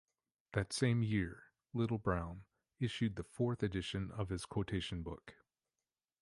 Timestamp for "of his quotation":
4.09-5.03